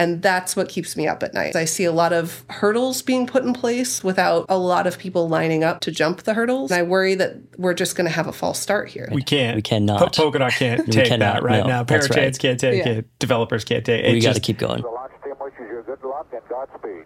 [0.00, 1.54] And that's what keeps me up at night.
[1.54, 5.28] I see a lot of hurdles being put in place without a lot of people
[5.28, 6.70] lining up to jump the hurdles.
[6.70, 9.10] And I worry that we're just going to have a false start here.
[9.12, 9.56] We can't.
[9.56, 10.14] We cannot.
[10.14, 11.82] Po- Polkadot can't take cannot, that right no, now.
[11.82, 12.38] that's Parachains right.
[12.38, 12.92] can't take Yeah.
[12.92, 13.18] it.
[13.18, 14.12] Developers can't take it.
[14.12, 14.80] we got to just- keep going.
[14.80, 17.04] The launch team wishes you good luck and Godspeed.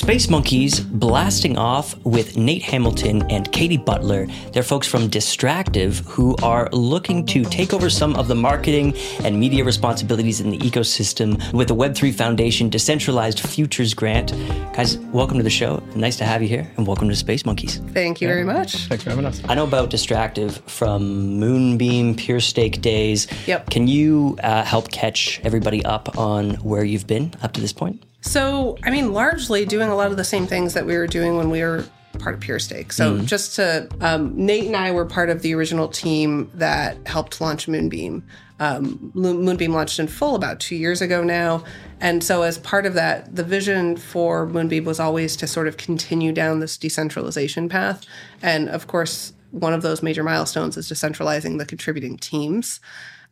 [0.00, 4.26] Space Monkeys blasting off with Nate Hamilton and Katie Butler.
[4.50, 9.38] They're folks from Distractive who are looking to take over some of the marketing and
[9.38, 14.32] media responsibilities in the ecosystem with the Web3 Foundation Decentralized Futures Grant.
[14.72, 15.82] Guys, welcome to the show.
[15.94, 17.76] Nice to have you here, and welcome to Space Monkeys.
[17.92, 18.86] Thank you very much.
[18.86, 19.42] Thanks for having us.
[19.50, 23.26] I know about Distractive from Moonbeam, PureStake days.
[23.46, 23.68] Yep.
[23.68, 28.02] Can you uh, help catch everybody up on where you've been up to this point?
[28.20, 31.36] So, I mean, largely doing a lot of the same things that we were doing
[31.36, 31.84] when we were
[32.18, 32.92] part of PureStake.
[32.92, 37.40] So, just to, um, Nate and I were part of the original team that helped
[37.40, 38.22] launch Moonbeam.
[38.58, 41.64] Um, Moonbeam launched in full about two years ago now.
[42.00, 45.78] And so, as part of that, the vision for Moonbeam was always to sort of
[45.78, 48.04] continue down this decentralization path.
[48.42, 52.80] And of course, one of those major milestones is decentralizing the contributing teams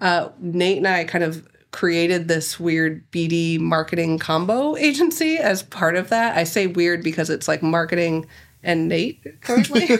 [0.00, 5.96] uh, Nate and I kind of created this weird BD marketing combo agency as part
[5.96, 6.36] of that.
[6.36, 8.26] I say weird because it's like marketing
[8.62, 9.86] and Nate currently,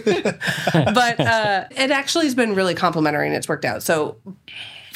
[0.72, 3.82] but uh, it actually has been really complimentary and it's worked out.
[3.82, 4.16] So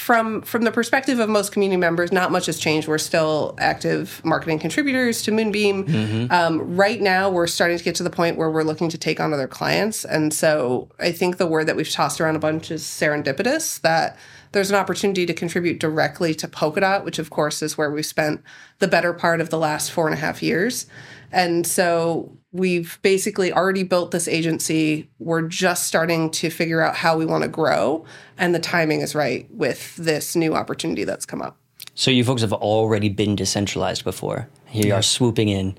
[0.02, 2.88] from from the perspective of most community members, not much has changed.
[2.88, 5.86] We're still active marketing contributors to Moonbeam.
[6.30, 9.20] Um, right now, we're starting to get to the point where we're looking to take
[9.20, 12.70] on other clients, and so I think the word that we've tossed around a bunch
[12.72, 13.80] is serendipitous.
[13.82, 14.18] That
[14.52, 18.42] there's an opportunity to contribute directly to Polkadot, which of course is where we've spent
[18.78, 20.86] the better part of the last four and a half years.
[21.32, 25.10] And so we've basically already built this agency.
[25.18, 28.04] We're just starting to figure out how we want to grow.
[28.36, 31.56] And the timing is right with this new opportunity that's come up.
[31.94, 34.48] So you folks have already been decentralized before.
[34.66, 35.76] Here you are swooping in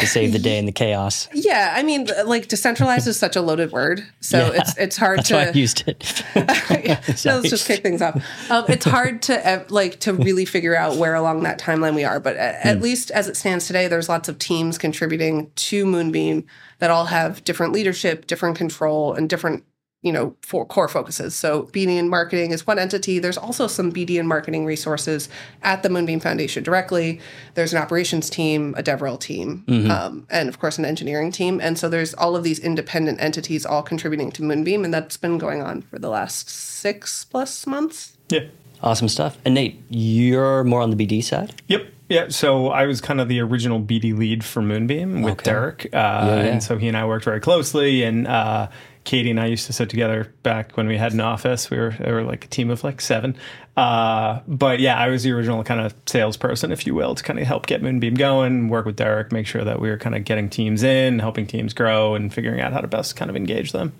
[0.00, 1.28] to save the day in the chaos.
[1.32, 4.60] Yeah, I mean, like decentralized is such a loaded word, so Yeah.
[4.60, 5.34] it's it's hard That's to.
[5.34, 6.02] why I used it.
[7.16, 8.22] so let's just kick things off.
[8.50, 12.20] Um, it's hard to like to really figure out where along that timeline we are,
[12.20, 16.44] but at, at least as it stands today, there's lots of teams contributing to Moonbeam
[16.78, 19.64] that all have different leadership, different control, and different
[20.02, 21.34] you know for core focuses.
[21.34, 23.18] So BD and marketing is one entity.
[23.18, 25.28] There's also some BD and marketing resources
[25.62, 27.20] at the Moonbeam Foundation directly.
[27.54, 31.60] There's an operations team, a DevRel team, um, and of course an engineering team.
[31.60, 35.38] And so there's all of these independent entities all contributing to Moonbeam, and that's been
[35.38, 38.16] going on for the last six plus months.
[38.30, 38.46] Yeah.
[38.82, 39.36] Awesome stuff.
[39.44, 41.60] And Nate, you're more on the BD side.
[41.68, 41.86] Yep.
[42.08, 42.28] Yeah.
[42.30, 45.44] So I was kind of the original BD lead for Moonbeam with Okay.
[45.50, 45.84] Derek.
[45.86, 46.34] Uh, yeah.
[46.44, 48.02] And so he and I worked very closely.
[48.02, 48.68] And uh,
[49.04, 51.70] Katie and I used to sit together back when we had an office.
[51.70, 53.36] We were, we were like a team of like seven.
[53.76, 57.38] Uh, but yeah, I was the original kind of salesperson, if you will, to kind
[57.38, 60.24] of help get Moonbeam going, work with Derek, make sure that we were kind of
[60.24, 63.72] getting teams in, helping teams grow, and figuring out how to best kind of engage
[63.72, 63.92] them.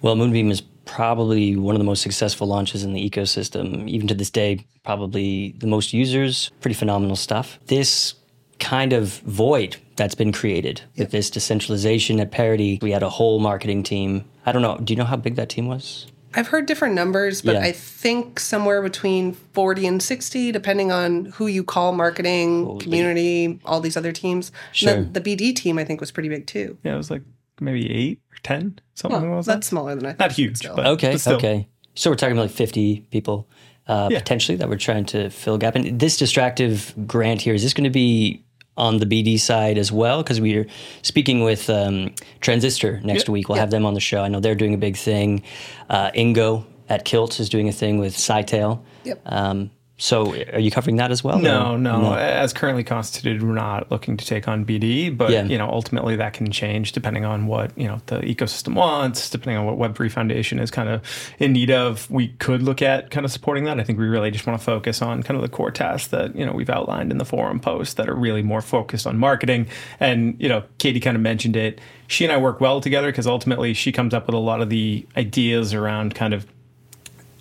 [0.00, 3.88] Well, Moonbeam is probably one of the most successful launches in the ecosystem.
[3.88, 6.50] Even to this day, probably the most users.
[6.60, 7.60] Pretty phenomenal stuff.
[7.66, 8.14] This
[8.60, 12.78] kind of void that's been created with this decentralization at parity.
[12.80, 14.24] We had a whole marketing team.
[14.46, 14.78] I don't know.
[14.82, 16.06] Do you know how big that team was?
[16.32, 17.62] I've heard different numbers, but Yeah.
[17.62, 23.80] I think somewhere between 40 and 60, depending on who you call marketing, community, all
[23.80, 24.52] these other teams.
[24.72, 24.92] Sure.
[24.94, 26.78] then the BD team, I think, was pretty big too.
[26.84, 27.22] Yeah, it was like
[27.60, 30.20] maybe eight or 10, something Well, like that's smaller than I thought.
[30.20, 30.76] Not huge, still.
[30.76, 31.34] but Okay, but still.
[31.36, 31.68] okay.
[31.96, 33.48] So we're talking about like 50 people
[33.88, 34.18] uh, Yeah.
[34.20, 35.74] potentially that we're trying to fill a gap.
[35.74, 38.44] And this distractive grant here, is this going to be
[38.76, 40.22] on the BD side as well?
[40.22, 40.66] Because we're
[41.02, 43.32] speaking with um, Transistor next Yeah.
[43.32, 43.48] week.
[43.48, 44.22] We'll have them on the show.
[44.22, 45.42] I know they're doing a big thing.
[45.88, 48.80] Uh, Ingo at Kilt is doing a thing with SciTail.
[49.04, 49.20] Yep.
[49.26, 49.70] Um,
[50.02, 51.38] so are you covering that as well?
[51.38, 55.44] No, or- no, As currently constituted, we're not looking to take on BD, but Yeah.
[55.44, 59.58] you know, ultimately that can change depending on what you know the ecosystem wants, depending
[59.58, 61.02] on what Web3 Foundation is kind of
[61.38, 62.10] in need of.
[62.10, 63.78] We could look at kind of supporting that.
[63.78, 66.34] I think we really just want to focus on kind of the core tasks that
[66.34, 69.66] you know we've outlined in the forum post that are really more focused on marketing.
[70.00, 71.78] And you know, Katie kind of mentioned it.
[72.06, 74.70] She and I work well together because ultimately she comes up with a lot of
[74.70, 76.46] the ideas around kind of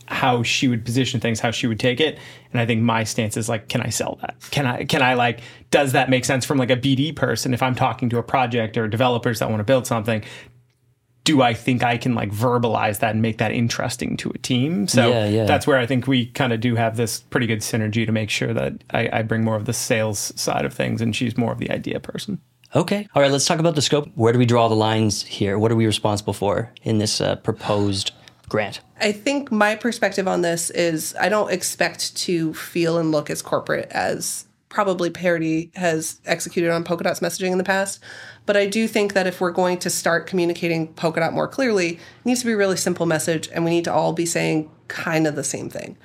[0.10, 2.18] how she would position things, how she would take it.
[2.52, 4.36] And I think my stance is like, can I sell that?
[4.50, 7.54] Can I, can I like, does that make sense from like a BD person?
[7.54, 10.24] If I'm talking to a project or developers that want to build something,
[11.26, 14.88] do I think I can like verbalize that and make that interesting to a team?
[14.88, 15.46] So Yeah, yeah.
[15.46, 18.32] that's where I think we kind of do have this pretty good synergy to make
[18.32, 21.52] sure that I, I bring more of the sales side of things and she's more
[21.52, 22.42] of the idea person.
[22.76, 23.08] Okay.
[23.14, 24.10] All right, let's talk about the scope.
[24.16, 25.60] Where do we draw the lines here?
[25.60, 28.12] What are we responsible for in this uh, proposed
[28.50, 28.82] grant?
[29.00, 33.42] I think my perspective on this is I don't expect to feel and look as
[33.42, 38.00] corporate as probably Parity has executed on Polkadot's messaging in the past.
[38.46, 42.00] But I do think that if we're going to start communicating Polkadot more clearly, it
[42.26, 45.26] needs to be a really simple message and we need to all be saying kind
[45.28, 45.98] of the same thing.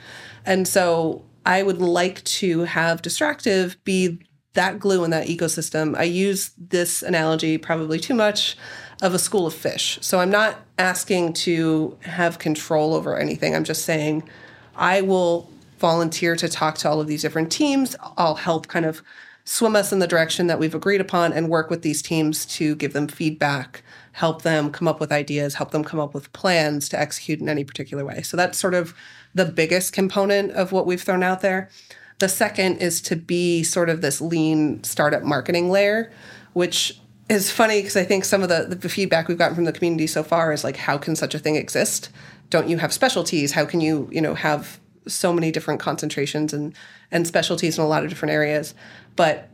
[0.46, 4.18] And so I would like to have Distractive be
[4.54, 5.96] that glue in that ecosystem.
[5.96, 8.56] I use this analogy probably too much
[9.02, 9.98] of a school of fish.
[10.00, 13.54] So I'm not asking to have control over anything.
[13.54, 14.28] I'm just saying
[14.76, 17.94] I will volunteer to talk to all of these different teams.
[18.16, 19.02] I'll help kind of
[19.44, 22.74] swim us in the direction that we've agreed upon and work with these teams to
[22.76, 23.82] give them feedback,
[24.12, 27.48] help them come up with ideas, help them come up with plans to execute in
[27.48, 28.22] any particular way.
[28.22, 28.94] So that's sort of
[29.34, 31.68] the biggest component of what we've thrown out there.
[32.20, 36.10] The second is to be sort of this lean startup marketing layer,
[36.54, 36.98] which
[37.28, 40.06] is funny because I think some of the, the feedback we've gotten from the community
[40.06, 42.10] so far is like, how can such a thing exist?
[42.50, 43.52] Don't you have specialties?
[43.52, 46.74] How can you, you know, have so many different concentrations and
[47.10, 48.74] and specialties in a lot of different areas?
[49.16, 49.48] But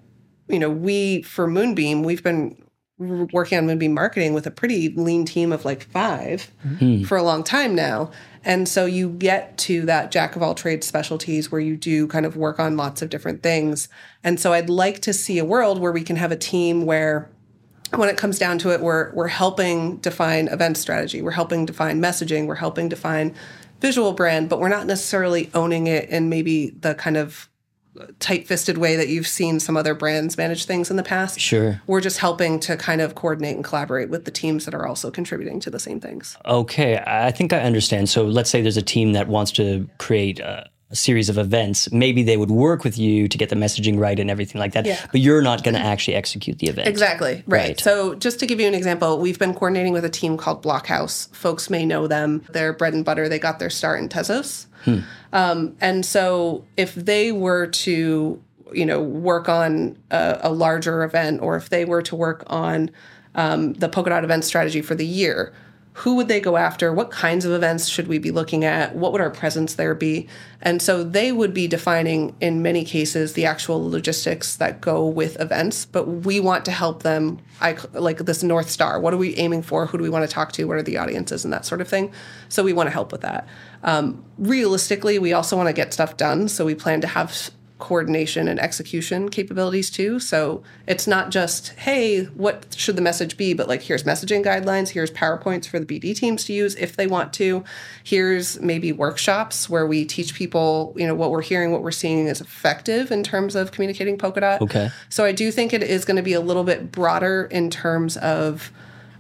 [0.49, 2.56] you know, we for Moonbeam, we've been
[2.99, 7.05] working on Moonbeam marketing with a pretty lean team of like 5 mm-hmm.
[7.05, 8.11] for a long time now.
[8.44, 12.26] And so you get to that jack of all trades specialties where you do kind
[12.26, 13.88] of work on lots of different things.
[14.23, 17.31] And so I'd like to see a world where we can have a team where
[17.96, 22.00] when it comes down to it, we're we're helping define event strategy, we're helping define
[22.00, 23.34] messaging, we're helping define
[23.81, 27.48] visual brand, but we're not necessarily owning it in maybe the kind of
[28.20, 31.40] tight-fisted way that you've seen some other brands manage things in the past.
[31.40, 31.82] Sure.
[31.87, 35.10] We're just helping to kind of coordinate and collaborate with the teams that are also
[35.10, 36.37] contributing to the same things.
[36.46, 38.08] Okay, I think I understand.
[38.08, 41.90] So let's say there's a team that wants to create a, a series of events.
[41.92, 44.87] Maybe they would work with you to get the messaging right and everything like that.
[44.87, 44.98] Yeah.
[45.12, 46.88] But you're not going to actually execute the event.
[46.88, 47.44] Exactly.
[47.46, 47.60] Right.
[47.60, 47.81] Right.
[47.81, 51.32] So, just to give you an example, we've been coordinating with a team called Blockhouse.
[51.34, 52.44] Folks may know them.
[52.50, 53.28] They're bread and butter.
[53.28, 54.66] They got their start in Tezos.
[55.32, 58.42] Um, and so, if they were to,
[58.72, 62.90] you know, work on a, a larger event, or if they were to work on
[63.34, 65.52] um, the Polkadot event strategy for the year,
[65.92, 66.92] who would they go after?
[66.92, 68.94] What kinds of events should we be looking at?
[68.94, 70.28] What would our presence there be?
[70.62, 75.40] And so they would be defining, in many cases, the actual logistics that go with
[75.40, 75.87] events.
[75.87, 79.00] But we want to help them, I, like this North Star.
[79.00, 79.87] What are we aiming for?
[79.87, 80.64] Who do we want to talk to?
[80.64, 82.12] What are the audiences and that sort of thing?
[82.48, 83.48] So we want to help with that.
[83.82, 86.48] Um, realistically, we also want to get stuff done.
[86.48, 87.50] So we plan to have
[87.81, 90.21] coordination and execution capabilities too.
[90.21, 93.55] So it's not just, hey, what should the message be?
[93.55, 97.06] But like, here's messaging guidelines, here's PowerPoints for the BD teams to use if they
[97.06, 97.65] want to.
[98.05, 102.27] Here's maybe workshops where we teach people, you know, what we're hearing, what we're seeing
[102.27, 104.61] is effective in terms of communicating Polkadot.
[104.61, 104.91] Okay.
[105.09, 108.17] So I do think it is going to be a little bit broader in terms
[108.19, 108.71] of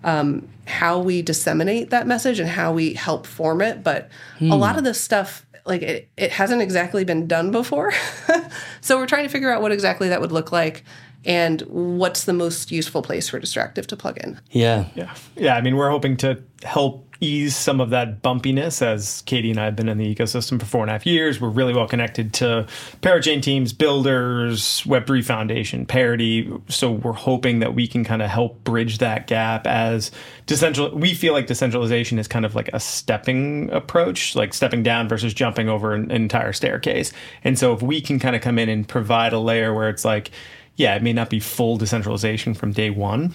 [0.04, 3.82] um, how we disseminate that message and how we help form it.
[3.82, 4.08] But
[4.40, 7.92] a lot of this stuff, like it, it hasn't exactly been done before.
[8.80, 10.84] so we're trying to figure out what exactly that would look like
[11.24, 14.40] and what's the most useful place for Distractive to plug in.
[14.50, 14.86] Yeah.
[14.94, 15.14] Yeah.
[15.36, 15.56] Yeah.
[15.56, 19.66] I mean, we're hoping to help ease some of that bumpiness as Katie and I
[19.66, 21.40] have been in the ecosystem for four and a half years.
[21.40, 22.66] We're really well connected to
[23.02, 26.50] Parachain teams, builders, Web3 Foundation, Parity.
[26.68, 30.10] So we're hoping that we can kind of help bridge that gap as
[30.46, 30.92] decentral.
[30.94, 35.34] We feel like decentralization is kind of like a stepping approach, like stepping down versus
[35.34, 37.12] jumping over an entire staircase.
[37.44, 40.04] And so if we can kind of come in and provide a layer where it's
[40.04, 40.30] like,
[40.76, 43.34] yeah, it may not be full decentralization from day one,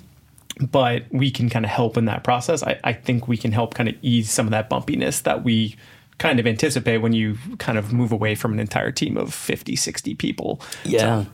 [0.59, 2.63] but we can kind of help in that process.
[2.63, 5.75] I, I think we can help kind of ease some of that bumpiness that we
[6.17, 9.75] kind of anticipate when you kind of move away from an entire team of 50,
[9.75, 10.61] 60 people.
[10.83, 11.25] Yeah.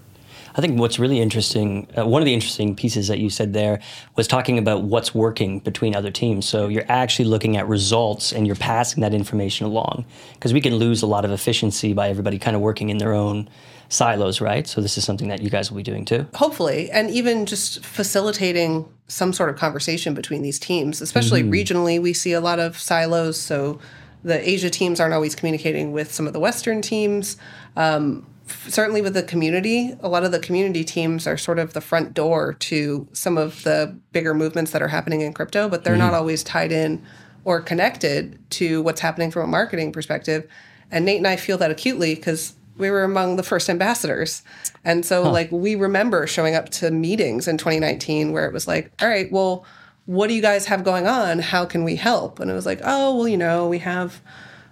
[0.54, 3.80] I think what's really interesting, uh, one of the interesting pieces that you said there
[4.16, 6.46] was talking about what's working between other teams.
[6.46, 10.76] So you're actually looking at results and you're passing that information along because we can
[10.76, 13.50] lose a lot of efficiency by everybody kind of working in their own
[13.88, 14.68] silos, right?
[14.68, 16.26] So this is something that you guys will be doing too.
[16.34, 22.14] Hopefully, and even just facilitating some sort of conversation between these teams, especially regionally, we
[22.14, 23.38] see a lot of silos.
[23.38, 23.78] So
[24.24, 27.36] the Asia teams aren't always communicating with some of the Western teams.
[27.76, 31.74] Um, f- certainly with the community, a lot of the community teams are sort of
[31.74, 35.84] the front door to some of the bigger movements that are happening in crypto, but
[35.84, 37.04] they're not always tied in
[37.44, 40.48] or connected to what's happening from a marketing perspective.
[40.90, 44.44] And Nate and I feel that acutely because we were among the first ambassadors.
[44.84, 48.92] And so, like, we remember showing up to meetings in 2019 where it was like,
[49.02, 49.66] all right, well,
[50.06, 51.40] what do you guys have going on?
[51.40, 52.40] How can we help?
[52.40, 54.22] And it was like, oh, well, you know, we have,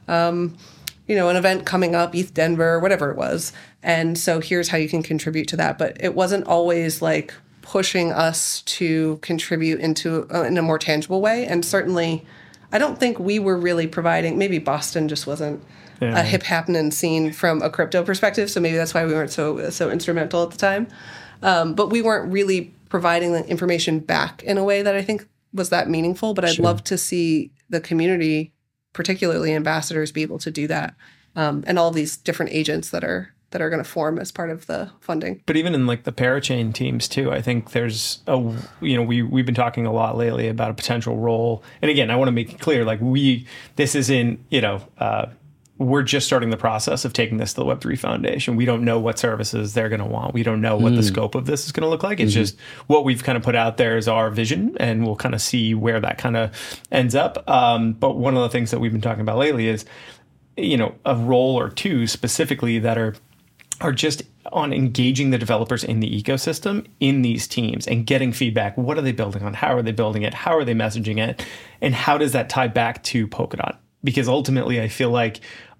[0.08, 0.58] um,
[1.08, 3.53] you know, an event coming up, ETHDenver, whatever it was.
[3.84, 5.77] And so here's how you can contribute to that.
[5.77, 11.22] But it wasn't always like pushing us to contribute into uh, in a more tangible
[11.22, 11.46] way.
[11.46, 12.25] And certainly,
[12.72, 14.38] I don't think we were really providing.
[14.38, 15.63] Maybe Boston just wasn't
[16.01, 16.20] Yeah.
[16.20, 18.50] a hip happening scene from a crypto perspective.
[18.50, 20.88] So maybe that's why we weren't so so instrumental at the time.
[21.41, 25.27] Um, but we weren't really providing the information back in a way that I think
[25.53, 26.34] was that meaningful.
[26.34, 28.53] But I'd love to see the community,
[28.94, 30.96] particularly ambassadors, be able to do that,
[31.36, 34.51] um, and all these different agents that are that are going to form as part
[34.51, 35.41] of the funding.
[35.46, 38.38] But even in like the parachain teams too, I think there's a
[38.82, 41.63] you know we we've been talking a lot lately about a potential role.
[41.82, 45.27] And again, I want to make it clear like we this isn't you know uh,
[45.79, 48.55] we're just starting the process of taking this to the Web three Foundation.
[48.55, 50.33] We don't know what services they're going to want.
[50.33, 52.19] We don't know what the scope of this is going to look like.
[52.19, 55.33] It's just what we've kind of put out there is our vision, and we'll kind
[55.33, 57.50] of see where that kind of ends up.
[57.50, 59.86] Um, but one of the things that we've been talking about lately is
[60.57, 63.15] you know a role or two specifically that are
[63.81, 68.77] are just on engaging the developers in the ecosystem in these teams and getting feedback.
[68.77, 69.53] What are they building on?
[69.53, 70.33] How are they building it?
[70.33, 71.45] How are they messaging it?
[71.79, 73.77] And how does that tie back to Polkadot?
[74.03, 75.39] Because ultimately, I feel like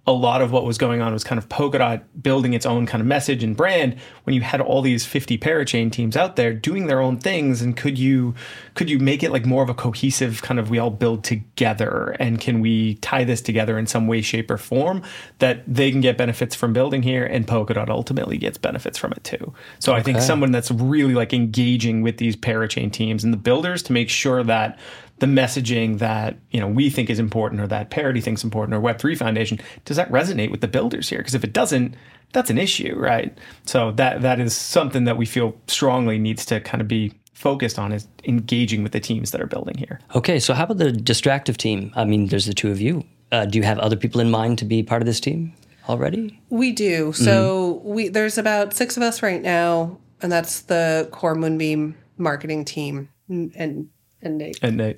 [0.10, 3.00] a lot of what was going on was kind of Polkadot building its own kind
[3.00, 6.88] of message and brand when you had all these 50 parachain teams out there doing
[6.88, 7.62] their own things.
[7.62, 8.34] And could you
[8.74, 12.16] could you make it like more of a cohesive kind of we all build together?
[12.20, 15.04] And can we tie this together in some way shape or form
[15.38, 19.24] that they can get benefits from building here and Polkadot ultimately gets benefits from it
[19.24, 19.54] too.
[19.78, 23.84] So I think someone that's really like engaging with these parachain teams and the builders
[23.84, 24.80] to make sure that
[25.20, 28.82] the messaging that you know we think is important or that parity thinks important or
[28.82, 31.96] web3 foundation does that resonate with the builders here because if it doesn't
[32.32, 36.60] that's an issue right so that that is something that we feel strongly needs to
[36.62, 40.40] kind of be focused on is engaging with the teams that are building here Okay,
[40.40, 41.94] so how about the distractive team?
[41.96, 43.06] I mean, there's the two of you.
[43.32, 45.54] Uh, do you have other people in mind to be part of this team
[45.88, 46.42] already?
[46.50, 47.14] We do.
[47.14, 52.66] So we there's about six of us right now, and that's the core Moonbeam marketing
[52.66, 53.10] team.
[53.30, 53.90] And
[54.22, 54.60] and, Nate.
[54.62, 54.98] and they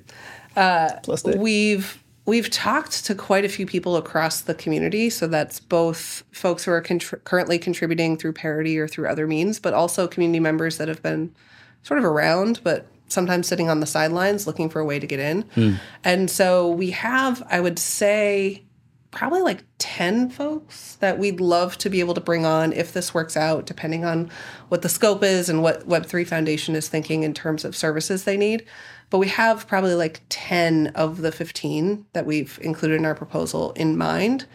[0.56, 5.10] uh, plus they, We've we've talked to quite a few people across the community.
[5.10, 9.58] So that's both folks who are contr- currently contributing through Parity or through other means,
[9.58, 11.34] but also community members that have been
[11.82, 15.18] sort of around, but sometimes sitting on the sidelines looking for a way to get
[15.20, 15.78] in.
[16.04, 18.62] And so we have, I would say,
[19.10, 23.12] probably like 10 folks that we'd love to be able to bring on if this
[23.12, 24.30] works out, depending on
[24.68, 28.38] what the scope is and what Web3 Foundation is thinking in terms of services they
[28.38, 28.64] need.
[29.12, 33.72] But we have probably like 10 of the 15 that we've included in our proposal
[33.72, 34.46] in mind.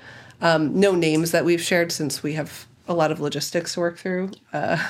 [0.42, 4.00] Um, no names that we've shared since we have a lot of logistics to work
[4.00, 4.32] through.
[4.52, 4.84] Uh,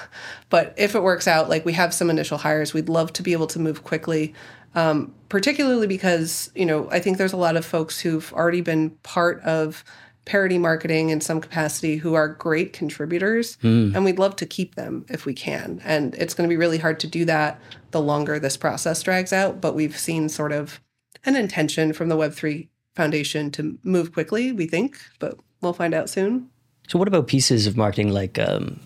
[0.50, 3.33] but if it works out, like we have some initial hires, we'd love to be
[3.33, 4.33] able to move quickly,
[4.74, 8.91] um, particularly because, you know, I think there's a lot of folks who've already been
[9.03, 9.83] part of
[10.27, 13.57] Parity marketing in some capacity who are great contributors,
[13.96, 15.81] and we'd love to keep them if we can.
[15.86, 19.31] And it's going to be really hard to do that the longer this process drags
[19.31, 19.62] out.
[19.62, 20.81] But we've seen sort of
[21.24, 26.10] an intention from the Web3 Foundation to move quickly, we think, but we'll find out
[26.10, 26.50] soon.
[26.89, 28.79] So, what about pieces of marketing like um,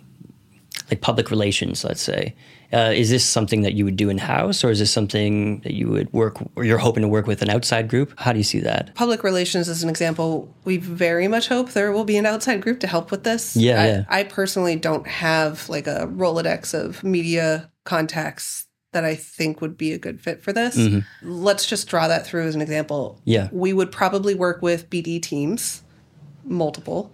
[0.91, 1.83] like public relations?
[1.83, 2.35] Let's say,
[2.73, 5.73] uh, is this something that you would do in house, or is this something that
[5.73, 8.13] you would work, or you're hoping to work with an outside group?
[8.17, 8.93] How do you see that?
[8.95, 10.53] public relations is an example.
[10.65, 13.55] We very much hope there will be an outside group to help with this.
[13.55, 14.03] Yeah, I, yeah.
[14.09, 19.93] I personally don't have like a Rolodex of media contacts that I think would be
[19.93, 20.77] a good fit for this.
[21.23, 23.15] Let's just draw that through as an example.
[23.19, 23.29] Mm-hmm.
[23.29, 23.49] Yeah.
[23.51, 25.83] We would probably work with BD teams,
[26.43, 27.13] multiple,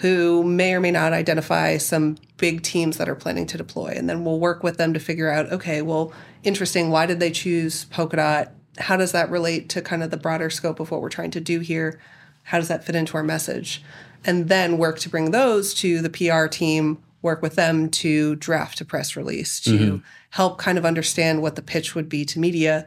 [0.00, 3.92] who may or may not identify some big teams that are planning to deploy.
[3.94, 6.90] And then we'll work with them to figure out okay, well, interesting.
[6.90, 8.50] Why did they choose Polkadot?
[8.78, 11.40] How does that relate to kind of the broader scope of what we're trying to
[11.40, 12.00] do here?
[12.44, 13.82] How does that fit into our message?
[14.24, 18.80] And then work to bring those to the PR team, work with them to draft
[18.80, 19.96] a press release, to mm-hmm.
[20.30, 22.86] help kind of understand what the pitch would be to media.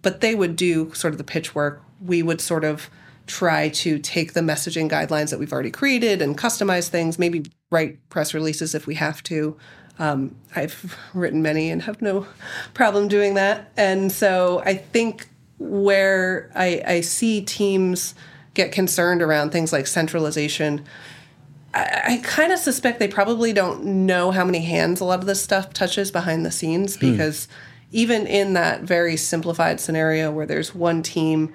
[0.00, 1.82] But they would do sort of the pitch work.
[2.00, 2.88] We would sort of
[3.32, 7.96] try to take the messaging guidelines that we've already created and customize things, maybe write
[8.10, 9.56] press releases if we have to.
[9.98, 12.26] Um, I've written many and have no
[12.74, 13.72] problem doing that.
[13.74, 18.14] And so I think where I, I see teams
[18.52, 20.84] get concerned around things like centralization,
[21.72, 25.26] I, I kind of suspect they probably don't know how many hands a lot of
[25.26, 27.48] this stuff touches behind the scenes because
[27.92, 31.54] even in that very simplified scenario where there's one team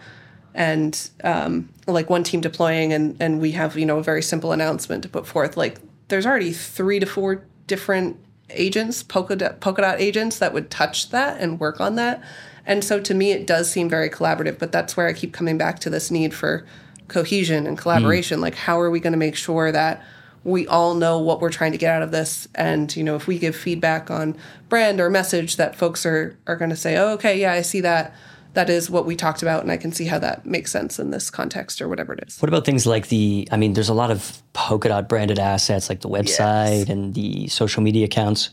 [0.57, 4.51] and um, like one team deploying and, and we have you know a very simple
[4.51, 8.17] announcement to put forth like there's already three to four different
[8.49, 12.21] agents polkadot, polkadot agents that would touch that and work on that
[12.67, 15.57] And so to me, it does seem very collaborative, but that's where I keep coming
[15.57, 16.65] back to this need for
[17.07, 18.41] cohesion and collaboration.
[18.41, 20.03] Like, how are we going to make sure that
[20.43, 22.47] we all know what we're trying to get out of this?
[22.55, 24.35] And, you know, if we give feedback on
[24.67, 27.79] brand or message that folks are, are going to say, oh, okay, yeah, I see
[27.81, 28.13] that.
[28.57, 31.11] That is what we talked about, and I can see how that makes sense in
[31.11, 32.41] this context or whatever it is.
[32.41, 33.47] What about things like the?
[33.51, 36.89] I mean, there's a lot of Polkadot branded assets, like the website Yes.
[36.89, 38.49] and the social media accounts.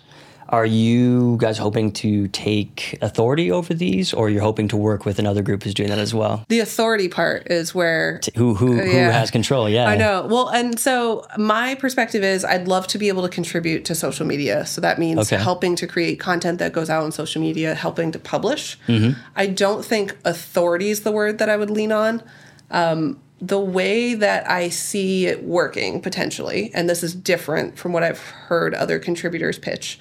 [0.54, 5.18] Are you guys hoping to take authority over these, or you're hoping to work with
[5.18, 6.44] another group who's doing that as well?
[6.49, 9.11] The authority part is where Who who who Yeah.
[9.11, 9.68] has control?
[9.68, 10.28] Yeah, I know.
[10.30, 14.25] Well, and so my perspective is I'd love to be able to contribute to social
[14.25, 14.64] media.
[14.64, 15.42] So that means Okay.
[15.42, 18.78] helping to create content that goes out on social media, helping to publish.
[18.87, 19.18] Mm-hmm.
[19.34, 22.23] I don't think authority is the word that I would lean on.
[22.70, 28.04] Um, the way that I see it working potentially, and this is different from what
[28.04, 29.99] I've heard other contributors pitch,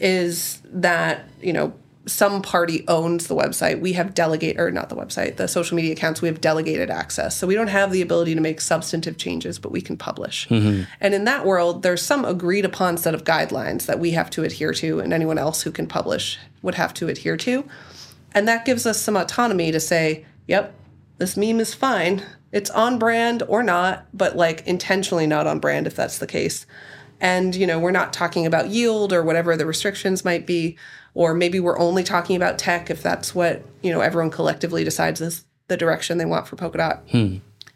[0.00, 1.72] is that, you know,
[2.06, 3.80] some party owns the website.
[3.80, 7.36] We have delegate or not the website, the social media accounts, we have delegated access.
[7.36, 10.46] So we don't have the ability to make substantive changes, but we can publish.
[10.48, 10.82] Mm-hmm.
[11.00, 14.44] And in that world, there's some agreed upon set of guidelines that we have to
[14.44, 17.64] adhere to and anyone else who can publish would have to adhere to.
[18.32, 20.74] And that gives us some autonomy to say, yep,
[21.18, 22.22] this meme is fine.
[22.52, 26.66] It's on brand or not, but like intentionally not on brand if that's the case.
[27.24, 30.76] And, you know, we're not talking about yield or whatever the restrictions might be.
[31.14, 35.22] Or maybe we're only talking about tech if that's what, you know, everyone collectively decides
[35.22, 37.00] is the direction they want for Polkadot.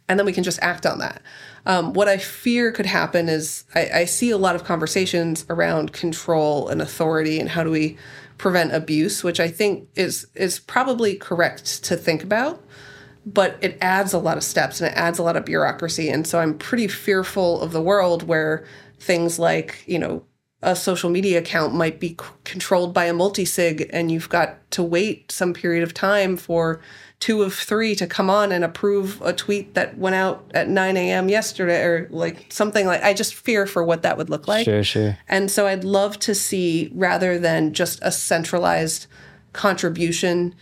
[0.06, 1.22] And then we can just act on that.
[1.64, 5.94] Um, what I fear could happen is I, I see a lot of conversations around
[5.94, 7.96] control and authority and how do we
[8.36, 12.62] prevent abuse, which I think is is probably correct to think about
[13.34, 16.08] but it adds a lot of steps and it adds a lot of bureaucracy.
[16.08, 18.64] And so I'm pretty fearful of the world where
[19.00, 20.24] things like, you know,
[20.60, 24.82] a social media account might be c- controlled by a multi-sig and you've got to
[24.82, 26.80] wait some period of time for
[27.20, 30.96] two of three to come on and approve a tweet that went out at 9
[30.96, 31.28] a.m.
[31.28, 34.64] yesterday or like something like I just fear for what that would look like.
[34.64, 35.18] Sure, sure.
[35.28, 39.06] And so I'd love to see rather than just a centralized
[39.52, 40.54] contribution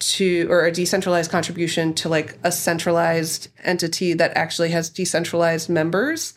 [0.00, 6.34] to or a decentralized contribution to like a centralized entity that actually has decentralized members,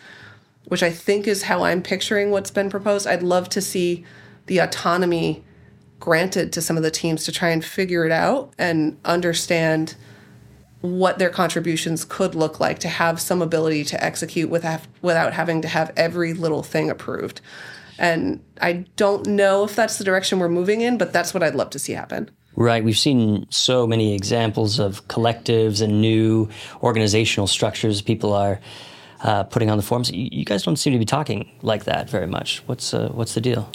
[0.68, 3.08] which I think is how I'm picturing what's been proposed.
[3.08, 4.06] I'd love to see
[4.48, 5.44] the autonomy
[6.00, 9.96] granted to some of the teams to try and figure it out and understand
[10.82, 15.62] what their contributions could look like to have some ability to execute without without having
[15.62, 17.42] to have every little thing approved.
[17.98, 21.56] And I don't know if that's the direction we're moving in, but that's what I'd
[21.56, 22.30] love to see happen.
[22.56, 22.84] Right.
[22.84, 26.50] We've seen so many examples of collectives and new
[26.82, 28.60] organizational structures people are
[29.22, 30.12] uh, putting on the forums.
[30.12, 32.64] You, you guys don't seem to be talking like that very much.
[32.68, 33.70] What's uh, what's the deal?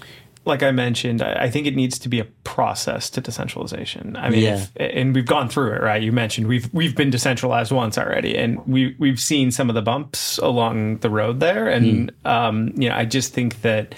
[0.44, 4.16] like I mentioned, I I think it needs to be a process to decentralization.
[4.16, 4.54] I mean, Yeah.
[4.74, 6.02] if, and we've gone through it, right?
[6.02, 9.82] You mentioned we've we've been decentralized once already, and we we've seen some of the
[9.82, 13.94] bumps along the road there, and um, you know, I just think that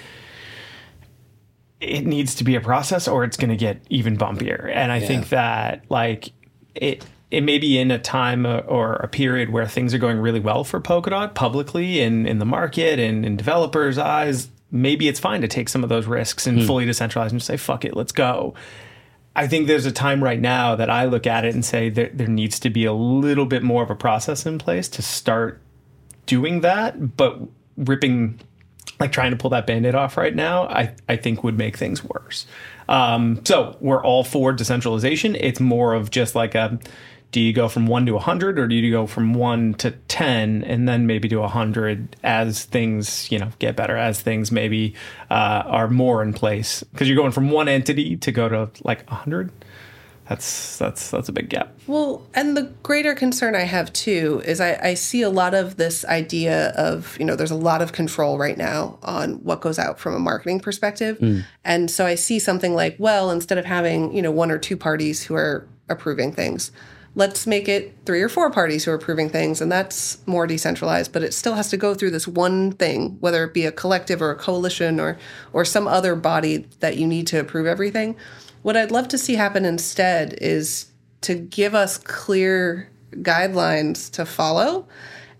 [1.81, 4.71] it needs to be a process, or it's going to get even bumpier.
[4.71, 6.31] And I think that like
[6.75, 7.03] it.
[7.31, 10.39] It may be in a time uh, or a period where things are going really
[10.39, 14.49] well for Polkadot publicly and in the market and in developers' eyes.
[14.71, 17.57] Maybe it's fine to take some of those risks and fully decentralize and just say,
[17.57, 18.53] fuck it, let's go.
[19.35, 22.09] I think there's a time right now that I look at it and say there,
[22.13, 25.61] there needs to be a little bit more of a process in place to start
[26.25, 27.39] doing that, but
[27.77, 28.39] ripping
[28.99, 32.03] like trying to pull that band-aid off right now, I, I think would make things
[32.03, 32.45] worse.
[32.87, 35.35] Um, so we're all for decentralization.
[35.35, 36.79] It's more of just like a
[37.35, 40.63] do you go from one to 100 or do you go from one to 10
[40.63, 44.95] and then maybe to 100 as things, you know, get better, as things maybe
[45.29, 46.81] uh, are more in place?
[46.93, 49.51] Because you're going from one entity to go to like 100.
[50.29, 51.77] That's that's that's a big gap.
[51.87, 55.75] Well, and the greater concern I have too is I, I see a lot of
[55.75, 59.77] this idea of, you know, there's a lot of control right now on what goes
[59.77, 61.17] out from a marketing perspective.
[61.65, 64.77] And so I see something like, well, instead of having, you know, one or two
[64.77, 66.71] parties who are approving things,
[67.15, 69.61] let's make it three or four parties who are approving things.
[69.61, 73.43] And that's more decentralized, but it still has to go through this one thing, whether
[73.45, 75.17] it be a collective or a coalition or
[75.53, 78.15] or some other body that you need to approve everything.
[78.61, 84.87] What I'd love to see happen instead is to give us clear guidelines to follow.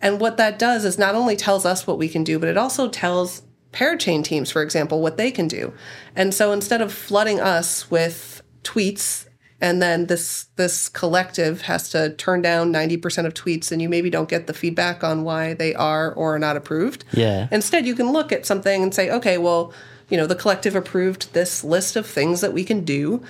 [0.02, 2.58] And what that does is not only tells us what we can do, but it
[2.58, 5.74] also tells parachain teams, for example, what they can do.
[6.16, 9.28] And so instead of flooding us with tweets
[9.62, 14.10] and then this this collective has to turn down 90% of tweets and you maybe
[14.10, 17.06] don't get the feedback on why they are or are not approved.
[17.14, 17.48] Yeah.
[17.52, 19.74] Instead, you can look at something and say, okay, well,
[20.10, 23.24] you know, the collective approved this list of things that we can do.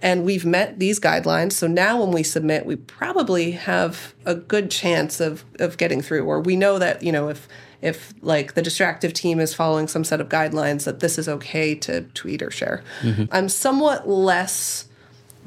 [0.00, 1.52] And we've met these guidelines.
[1.52, 6.24] So now when we submit, we probably have a good chance of, of getting through,
[6.24, 7.46] or we know that, you know, if
[7.82, 11.74] if like the distractive team is following some set of guidelines that this is okay
[11.74, 12.82] to tweet or share.
[13.02, 13.24] Mm-hmm.
[13.32, 14.86] I'm somewhat less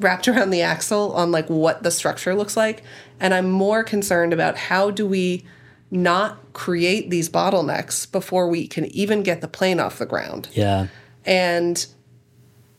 [0.00, 2.82] wrapped around the axle on like what the structure looks like
[3.20, 5.44] and i'm more concerned about how do we
[5.90, 10.88] not create these bottlenecks before we can even get the plane off the ground Yeah.
[11.24, 11.86] and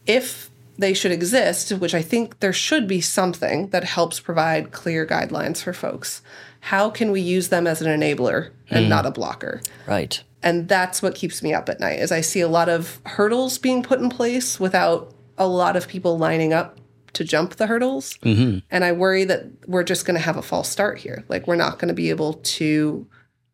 [0.06, 5.06] if they should exist which i think there should be something that helps provide clear
[5.08, 6.21] guidelines for folks
[6.60, 8.89] how can we use them as an enabler and mm.
[8.89, 10.21] not a blocker Right.
[10.43, 13.58] and that's what keeps me up at night is i see a lot of hurdles
[13.58, 16.77] being put in place without a lot of people lining up
[17.17, 18.60] to jump the hurdles mm-hmm.
[18.71, 21.56] and i worry that we're just going to have a false start here like we're
[21.56, 23.06] not going to be able to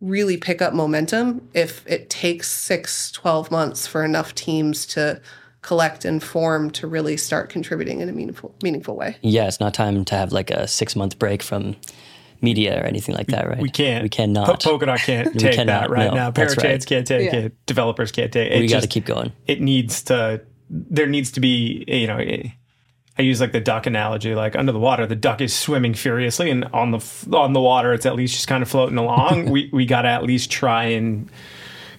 [0.02, 5.22] really pick up momentum if it takes 6 12 months for enough teams to
[5.62, 9.74] collect and form to really start contributing in a meaningful meaningful way Yeah, it's not
[9.74, 11.76] time to have like a six month break from
[12.42, 13.58] media or anything like that, right?
[13.62, 14.04] We can't.
[14.04, 14.62] We cannot.
[14.62, 16.32] Po- Polkadot can't take cannot, that right no, now.
[16.32, 16.86] that's Parachains right.
[16.86, 17.40] can't take Yeah.
[17.40, 17.66] it.
[17.66, 18.60] Developers can't take it.
[18.60, 19.32] we got to just- keep going.
[19.48, 20.42] It needs to.
[20.70, 21.86] There needs to be.
[21.88, 22.18] You know.
[22.18, 22.48] It,
[23.18, 24.34] I use like the duck analogy.
[24.34, 27.94] Like under the water, the duck is swimming furiously, and on the on the water,
[27.94, 29.50] it's at least just kind of floating along.
[29.52, 31.30] we we got to at least try and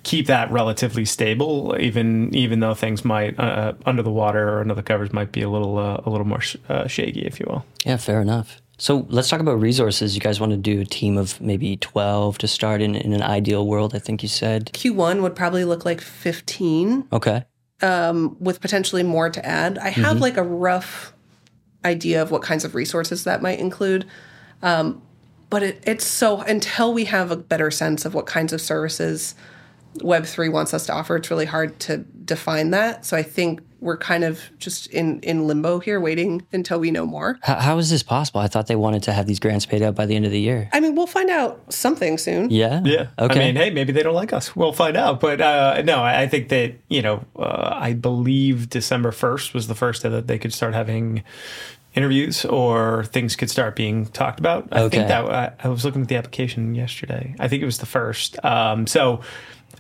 [0.03, 4.75] keep that relatively stable, even even though things might uh, under the water or under
[4.75, 7.47] the covers might be a little uh, a little more sh- uh, shaky, if you
[7.49, 7.65] will.
[7.85, 8.61] Yeah, fair enough.
[8.77, 10.17] So let's talk about resources.
[10.17, 13.23] You guys want to do a team of maybe 12 to start in, in an
[13.23, 14.73] ideal world, I think you said.
[14.73, 17.45] q1 would probably look like 15 Okay.
[17.83, 19.79] Um, with potentially more to add.
[19.79, 21.13] I have like a rough
[21.85, 24.07] idea of what kinds of resources that might include.
[24.63, 25.03] Um,
[25.51, 29.35] but it, it's so until we have a better sense of what kinds of services
[29.99, 33.05] Web3 wants us to offer, it's really hard to define that.
[33.05, 37.05] So I think we're kind of just in, in limbo here, waiting until we know
[37.07, 37.39] more.
[37.43, 38.41] How, how is this possible?
[38.41, 40.41] I thought they wanted to have these grants paid out by the end of the
[40.41, 40.71] year.
[40.73, 42.49] I mean, we'll find out something soon.
[42.51, 42.81] Yeah.
[42.85, 43.09] Yeah.
[43.19, 43.41] Okay.
[43.41, 44.57] I mean, hey, maybe they don't like us.
[44.57, 45.21] We'll find out.
[45.21, 49.67] But uh, no, I I think that, you know, uh, I believe December 1st was
[49.69, 51.23] the first day that they could start having
[51.95, 54.67] interviews or things could start being talked about.
[54.73, 54.97] I Okay.
[54.97, 57.35] think that I, I was looking at the application yesterday.
[57.39, 58.43] I think it was the first.
[58.45, 59.21] Um, so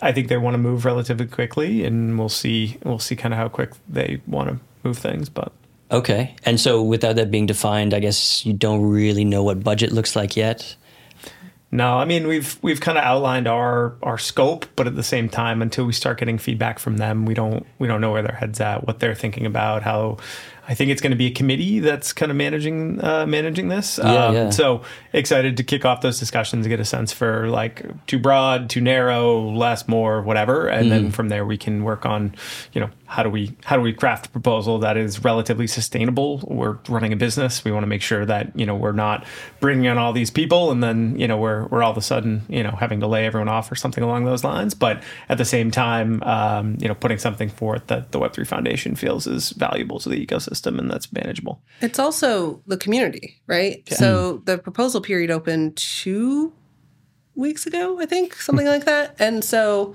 [0.04, 3.38] I think they want to move relatively quickly and we'll see, we'll see kind of
[3.38, 5.28] how quick they want to move things.
[5.28, 5.52] But
[5.90, 6.34] Okay.
[6.44, 10.16] And so without that being defined, I guess you don't really know what budget looks
[10.16, 10.76] like yet.
[11.70, 15.28] No, I mean we've we've kind of outlined our our scope, but at the same
[15.28, 18.36] time, until we start getting feedback from them, we don't we don't know where their
[18.36, 20.18] heads at, what they're thinking about, how.
[20.66, 23.98] I think it's going to be a committee that's kind of managing uh, managing this.
[24.02, 24.50] Yeah, yeah.
[24.50, 28.80] So excited to kick off those discussions, get a sense for like too broad, too
[28.80, 30.88] narrow, less, more, whatever, and Mm-hmm.
[31.04, 32.34] then from there we can work on,
[32.72, 36.38] you know, how do we how do we craft a proposal that is relatively sustainable?
[36.48, 37.62] We're running a business.
[37.64, 39.26] We want to make sure that you know we're not
[39.60, 42.42] bringing in all these people and then you know we're we're all of a sudden
[42.48, 44.72] you know having to lay everyone off or something along those lines.
[44.74, 48.44] But at the same time, um, you know, putting something forth that the Web three
[48.46, 51.62] Foundation feels is valuable to the ecosystem and that's manageable.
[51.80, 53.88] It's also the community, right?
[53.88, 54.44] So mm.
[54.44, 56.52] the proposal period opened two
[57.34, 59.16] weeks ago, I think, something like that.
[59.18, 59.94] And so,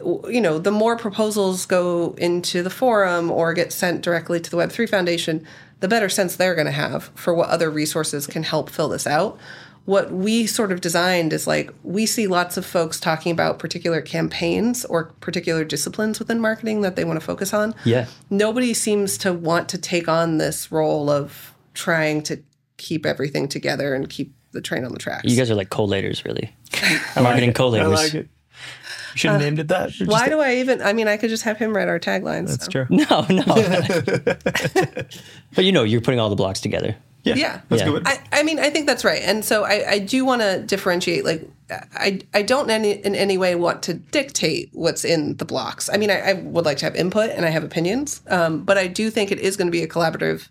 [0.00, 4.56] you know, the more proposals go into the forum or get sent directly to the
[4.56, 5.46] Web3 Foundation,
[5.80, 9.06] the better sense they're going to have for what other resources can help fill this
[9.06, 9.38] out.
[9.86, 14.00] What we sort of designed is like we see lots of folks talking about particular
[14.02, 18.06] campaigns or particular disciplines within marketing that they want to focus on Yeah.
[18.28, 22.42] nobody seems to want to take on this role of trying to
[22.78, 25.24] keep everything together and keep the train on the tracks.
[25.24, 26.52] You guys are like collators, really.
[27.16, 27.92] Marketing I collators.
[27.92, 28.28] like it.
[29.14, 29.98] You should have uh, named it that.
[30.00, 30.82] Or Why just- do I even?
[30.82, 32.48] I mean, I could just have him write our taglines.
[32.48, 32.70] That's so.
[32.70, 32.86] true.
[33.08, 33.44] No, no.
[35.54, 36.96] but you know, you're putting all the blocks together.
[37.26, 37.60] Yeah, Yeah.
[37.68, 37.88] that's Yeah.
[37.90, 38.02] good.
[38.06, 41.24] I, I mean, I think that's right, and so I, I do want to differentiate.
[41.24, 45.90] Like, I, I don't any, in any way want to dictate what's in the blocks.
[45.92, 48.78] I mean, I, I would like to have input and I have opinions, um, but
[48.78, 50.48] I do think it is going to be a collaborative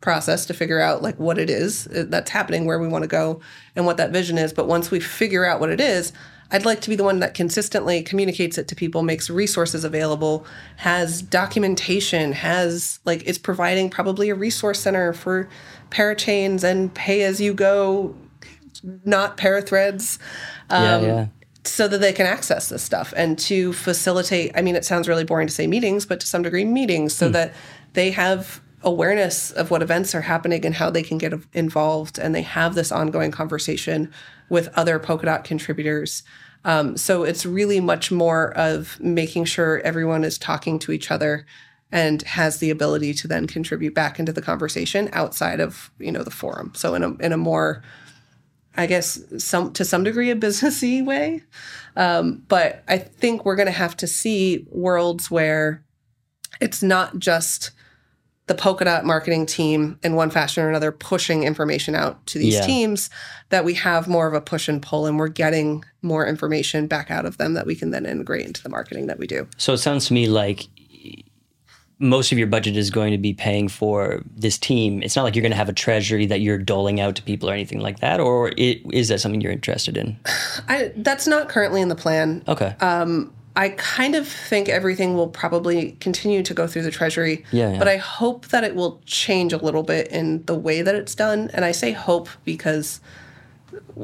[0.00, 3.08] process to figure out like what it is uh, that's happening, where we want to
[3.08, 3.40] go,
[3.74, 4.52] and what that vision is.
[4.52, 6.12] But once we figure out what it is,
[6.54, 10.46] I'd like to be the one that consistently communicates it to people, makes resources available,
[10.76, 15.48] has documentation, has like is providing probably a resource center for
[15.90, 18.14] parachains and pay as you go,
[19.04, 20.20] not parathreads
[20.70, 21.26] yeah, um, yeah.
[21.64, 25.24] so that they can access this stuff and to facilitate i mean it sounds really
[25.24, 27.32] boring to say meetings but to some degree meetings so hmm.
[27.32, 27.54] that
[27.94, 32.34] they have awareness of what events are happening and how they can get involved and
[32.34, 34.12] they have this ongoing conversation
[34.50, 36.22] with other polkadot contributors
[36.64, 41.46] um, so it's really much more of making sure everyone is talking to each other
[41.92, 46.22] and has the ability to then contribute back into the conversation outside of you know
[46.22, 46.72] the forum.
[46.74, 47.82] So in a in a more
[48.76, 51.42] I guess some to some degree a businessy way.
[51.96, 55.84] Um, but I think we're going to have to see worlds where
[56.60, 57.70] it's not just
[58.46, 62.66] the Polkadot marketing team in one fashion or another pushing information out to these Yeah.
[62.66, 63.08] teams
[63.48, 67.10] that we have more of a push and pull and we're getting more information back
[67.10, 69.46] out of them that we can then integrate into the marketing that we do.
[69.56, 70.68] So it sounds to me like
[72.00, 75.02] most of your budget is going to be paying for this team.
[75.02, 77.48] It's not like you're going to have a treasury that you're doling out to people
[77.48, 80.18] or anything like that, or it, is that something you're interested in?
[80.68, 82.42] I, that's not currently in the plan.
[82.48, 82.74] Okay.
[82.80, 87.44] Um, I kind of think everything will probably continue to go through the treasury.
[87.52, 87.78] Yeah, yeah.
[87.78, 91.14] But I hope that it will change a little bit in the way that it's
[91.14, 91.50] done.
[91.54, 93.00] And I say hope because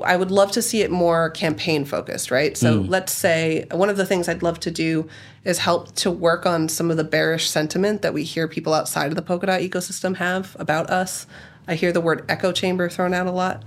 [0.05, 2.57] I would love to see it more campaign focused, right?
[2.57, 2.89] So mm.
[2.89, 5.09] let's say one of the things I'd love to do
[5.45, 9.07] is help to work on some of the bearish sentiment that we hear people outside
[9.07, 11.27] of the Polkadot ecosystem have about us.
[11.67, 13.65] I hear the word echo chamber thrown out a lot.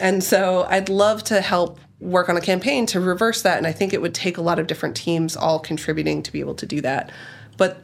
[0.00, 3.58] And so I'd love to help work on a campaign to reverse that.
[3.58, 6.40] And I think it would take a lot of different teams all contributing to be
[6.40, 7.10] able to do that.
[7.56, 7.82] But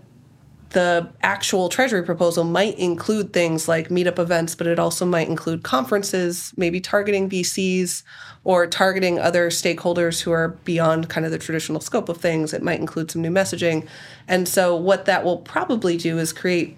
[0.70, 5.62] the actual treasury proposal might include things like meetup events, but it also might include
[5.62, 8.02] conferences, maybe targeting VCs
[8.44, 12.52] or targeting other stakeholders who are beyond kind of the traditional scope of things.
[12.52, 13.86] It might include some new messaging.
[14.26, 16.76] And so, what that will probably do is create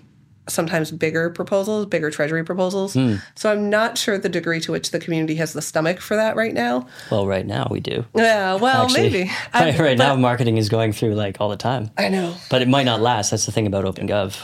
[0.48, 2.94] sometimes bigger proposals, bigger treasury proposals.
[2.94, 3.16] Hmm.
[3.34, 6.36] So, I'm not sure the degree to which the community has the stomach for that
[6.36, 6.86] right now.
[7.10, 8.04] well, right now we do.
[8.14, 9.30] Yeah, well, Actually, maybe.
[9.54, 12.34] Right, right but- now, marketing is going through like all the time, I know.
[12.50, 13.30] but it might not last.
[13.30, 14.36] That's the thing about OpenGov.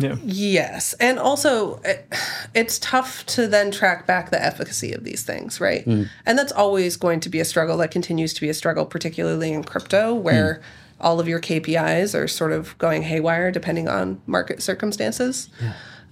[0.00, 0.16] Yeah.
[0.24, 0.94] Yes.
[0.94, 2.12] And also, it,
[2.54, 5.84] it's tough to then track back the efficacy of these things, right?
[5.84, 6.04] Hmm.
[6.24, 7.76] And that's always going to be a struggle.
[7.76, 10.62] That continues to be a struggle, particularly in crypto, where hmm.
[11.00, 15.48] All of your KPIs are sort of going haywire depending on market circumstances.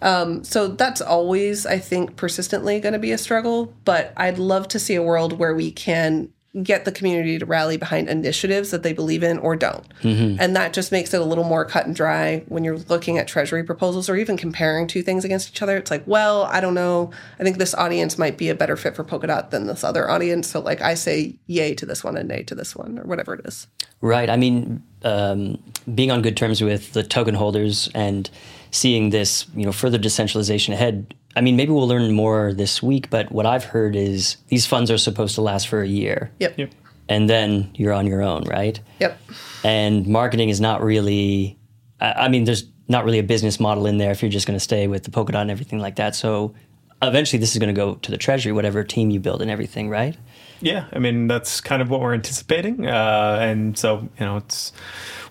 [0.00, 3.74] Um, so that's always, I think, persistently going to be a struggle.
[3.84, 6.30] But I'd love to see a world where we can
[6.62, 9.86] get the community to rally behind initiatives that they believe in or don't.
[10.40, 13.28] And that just makes it a little more cut and dry when you're looking at
[13.28, 15.76] treasury proposals or even comparing two things against each other.
[15.76, 17.10] It's like, well, I don't know.
[17.38, 20.48] I think this audience might be a better fit for Polkadot than this other audience.
[20.48, 23.34] So, like, I say yay to this one and nay to this one or whatever
[23.34, 23.66] it is.
[24.00, 24.30] Right.
[24.30, 25.62] I mean, um,
[25.94, 28.28] being on good terms with the token holders and
[28.70, 31.14] seeing this, you know, further decentralization ahead.
[31.38, 34.90] I mean, maybe we'll learn more this week, but what I've heard is these funds
[34.90, 36.58] are supposed to last for a year, Yep.
[36.58, 36.70] Yep.
[37.08, 38.80] and then you're on your own, right?
[38.98, 39.18] Yep.
[39.64, 41.56] And marketing is not really.
[42.00, 44.56] I I mean, there's not really a business model in there if you're just going
[44.58, 46.14] to stay with the Polkadot and everything like that.
[46.16, 46.54] So
[47.02, 49.88] eventually, this is going to go to the treasury, whatever team you build and everything,
[49.90, 50.16] right?
[50.60, 54.72] Yeah, I mean that's kind of what we're anticipating, uh, and so you know it's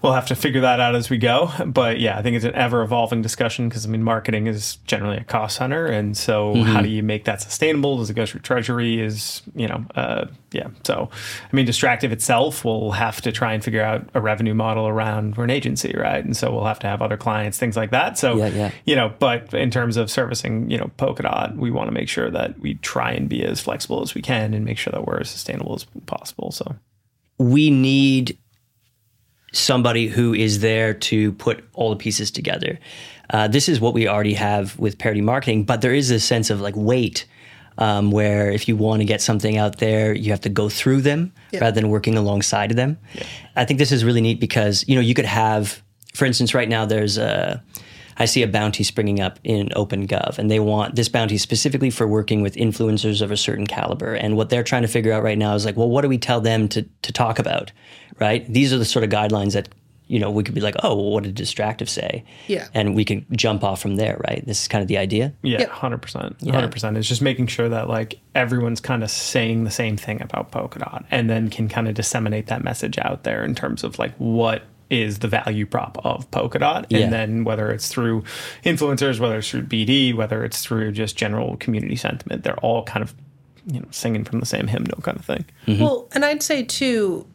[0.01, 1.51] we'll have to figure that out as we go.
[1.65, 5.17] But yeah, I think it's an ever evolving discussion because I mean marketing is generally
[5.17, 7.97] a cost center, and so how do you make that sustainable?
[7.97, 9.01] Does it go through treasury?
[9.01, 10.67] Is you know uh, yeah.
[10.83, 11.09] So
[11.51, 15.35] I mean Distractive itself will have to try and figure out a revenue model around
[15.35, 16.23] we're an agency, right?
[16.23, 18.17] And so we'll have to have other clients, things like that.
[18.17, 18.71] So Yeah, yeah.
[18.85, 22.29] you know, but in terms of servicing, you know, Polkadot, we want to make sure
[22.31, 25.16] that we try and be as flexible as we can and make sure that we're
[25.21, 26.51] as sustainable as possible.
[26.51, 26.75] So,
[27.37, 28.37] we need
[29.53, 32.79] somebody who is there to put all the pieces together.
[33.29, 36.49] Uh, this is what we already have with Parity marketing, but there is a sense
[36.49, 37.25] of like weight
[37.77, 41.01] um, where if you want to get something out there, you have to go through
[41.01, 41.59] them Yeah.
[41.61, 42.97] rather than working alongside of them.
[43.55, 45.81] I think this is really neat because you know you could have,
[46.13, 47.63] for instance, right now there's a.
[48.19, 52.07] I see a bounty springing up in OpenGov, and they want this bounty specifically for
[52.07, 54.13] working with influencers of a certain caliber.
[54.13, 56.17] And what they're trying to figure out right now is like, well, what do we
[56.17, 57.71] tell them to to talk about,
[58.19, 58.51] right?
[58.51, 59.69] These are the sort of guidelines that
[60.07, 62.23] you know we could be like, oh, well, what did Distractive say?
[62.47, 62.67] Yeah.
[62.73, 64.43] and we can jump off from there, right?
[64.45, 65.33] This is kind of the idea.
[65.43, 66.39] yeah, 100%.
[66.39, 66.97] 100%.
[66.97, 71.03] It's just making sure that like everyone's kind of saying the same thing about Polkadot
[71.11, 74.63] and then can kind of disseminate that message out there in terms of like what
[74.89, 76.85] is the value prop of Polkadot.
[76.89, 76.99] Yeah.
[76.99, 78.23] And then whether it's through
[78.63, 83.03] influencers, whether it's through BD, whether it's through just general community sentiment, they're all kind
[83.03, 83.13] of,
[83.65, 85.45] you know, singing from the same hymnal kind of thing.
[85.65, 85.83] Mm-hmm.
[85.83, 87.27] Well, and I'd say too,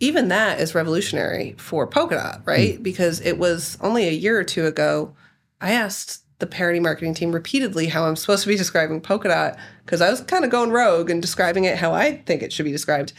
[0.00, 2.78] even that is revolutionary for Polkadot, right?
[2.78, 2.82] Mm.
[2.82, 5.14] Because it was only a year or two ago.
[5.60, 10.00] I asked the Parity marketing team repeatedly how I'm supposed to be describing Polkadot because
[10.00, 12.72] I was kind of going rogue and describing it how I think it should be
[12.72, 13.12] described.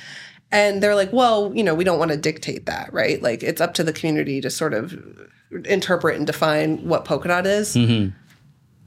[0.52, 3.22] And they're like, well, you know, we don't want to dictate that, right?
[3.22, 4.98] Like it's up to the community to sort of
[5.66, 7.76] interpret and define what Polkadot is.
[7.76, 8.16] Mm-hmm.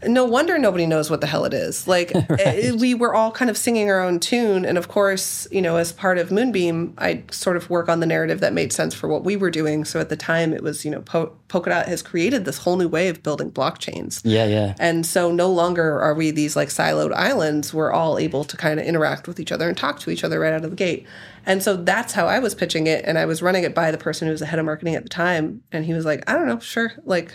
[0.07, 1.89] No wonder nobody knows what the hell it is.
[1.89, 2.41] Like right.
[2.41, 5.77] Eh, we were all kind of singing our own tune, and of course, you know,
[5.77, 9.09] as part of Moonbeam, I sort of work on the narrative that made sense for
[9.09, 9.85] what we were doing.
[9.85, 12.89] So at the time, it was you know, po- Polkadot has created this whole new
[12.89, 14.21] way of building blockchains.
[14.25, 14.75] Yeah, yeah.
[14.79, 17.75] And so no longer are we these like siloed islands.
[17.75, 20.39] We're all able to kind of interact with each other and talk to each other
[20.39, 21.07] right out of the gate.
[21.45, 23.99] And so that's how I was pitching it, and I was running it by the
[23.99, 26.35] person who was the head of marketing at the time, and he was like, "I
[26.35, 27.33] don't know, sure, like."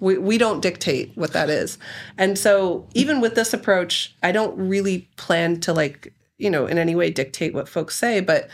[0.00, 1.78] We, we don't dictate what that is.
[2.18, 6.78] And so even with this approach, I don't really plan to like, you know, in
[6.78, 8.48] any way dictate what folks say, but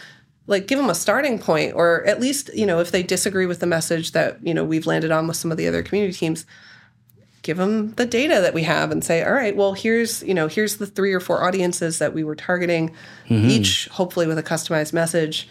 [0.47, 3.61] like give them a starting point or at least, you know, if they disagree with
[3.61, 6.45] the message that, you know, we've landed on with some of the other community teams,
[7.43, 10.47] give them the data that we have and say, all right, well, here's, you know,
[10.47, 12.91] here's the three or four audiences that we were targeting,
[13.29, 13.49] mm-hmm.
[13.49, 15.49] each hopefully with a customized message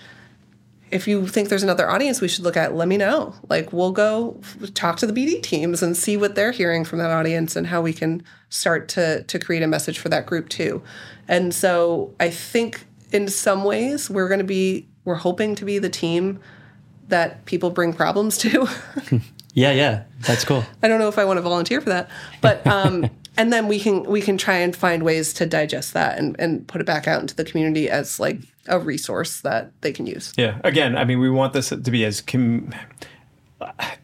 [0.91, 3.34] if you think there's another audience we should look at, let me know.
[3.49, 4.39] Like we'll go
[4.73, 7.82] talk to the BD teams and see what they're hearing from that audience and how
[7.82, 10.82] we can start to to create a message for that group too.
[11.28, 15.80] And so I think in some ways we're going to be we're hoping to be
[15.80, 16.39] the team
[17.08, 18.67] that people bring problems to.
[19.54, 20.63] yeah, yeah, that's cool.
[20.84, 22.10] I don't know if I want to volunteer for that,
[22.41, 26.19] but um, and then we can we can try and find ways to digest that
[26.19, 29.93] and, and put it back out into the community as like a resource that they
[29.93, 30.34] can use.
[30.38, 30.60] Yeah.
[30.65, 32.71] Again, I mean, we want this to be as com-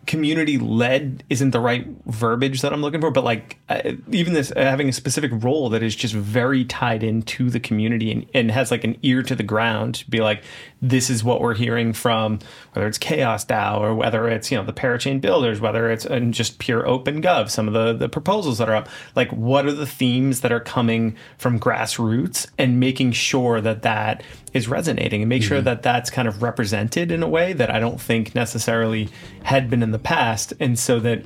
[0.06, 4.52] community led isn't the right verbiage that I'm looking for, but like uh, even this
[4.52, 8.52] uh, having a specific role that is just very tied into the community and, and
[8.52, 10.44] has like an ear to the ground to be like,
[10.82, 12.39] this is what we're hearing from
[12.74, 16.34] whether it's Chaos DAO or whether it's, you know, the parachain builders, whether it's and
[16.34, 18.89] just pure open gov, some of the, the proposals that are up.
[19.15, 24.24] Like, what are the themes that are coming from grassroots and making sure that that
[24.54, 25.50] is resonating and make mm-hmm.
[25.50, 29.10] sure that that's kind of represented in a way that I don't think necessarily
[29.44, 30.54] had been in the past.
[30.62, 31.26] And so that,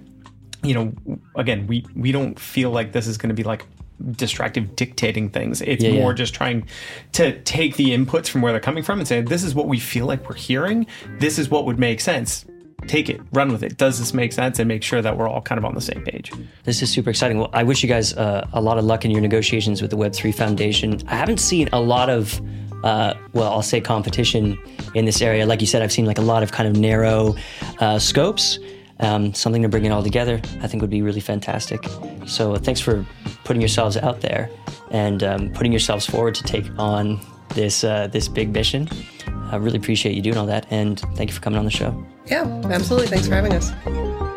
[0.64, 3.66] you know, again, we, we don't feel like this is going to be like
[4.12, 5.62] distractive dictating things.
[5.62, 6.16] It's yeah, more yeah.
[6.16, 6.68] just trying
[7.14, 9.80] to take the inputs from where they're coming from and say, this is what we
[9.80, 10.88] feel like we're hearing.
[11.20, 12.46] This is what would make sense.
[12.88, 13.76] Take it, run with it.
[13.76, 14.58] Does this make sense?
[14.58, 16.32] And make sure that we're all kind of on the same page.
[16.64, 17.38] This is super exciting.
[17.38, 19.98] Well, I wish you guys uh, a lot of luck in your negotiations with the
[19.98, 21.02] Web3 Foundation.
[21.08, 22.40] I haven't seen a lot of
[22.84, 24.58] uh, well, I'll say competition
[24.96, 25.46] in this area.
[25.46, 27.36] Like you said, I've seen like a lot of kind of narrow
[27.80, 28.60] uh, scopes
[29.00, 31.86] um, something to bring it all together, I think would be really fantastic.
[32.26, 33.06] So thanks for
[33.44, 34.50] putting yourselves out there
[34.92, 37.20] and um, putting yourselves forward to take on
[37.56, 38.88] this uh, this big mission.
[39.52, 42.06] I really appreciate you doing all that, and thank you for coming on the show.
[42.28, 43.08] Yeah, absolutely.
[43.08, 44.29] Thanks for having us.